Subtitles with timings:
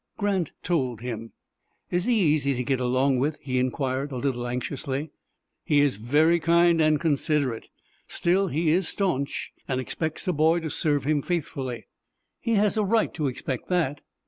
[0.17, 1.33] Grant told him.
[1.91, 5.11] "Is he easy to get along with?" he inquired, a little anxiously.
[5.63, 7.69] "He is very kind and considerate.
[8.07, 11.85] Still he is stanch, and expects a boy to serve him faithfully."
[12.39, 14.01] "He has a right to expect that."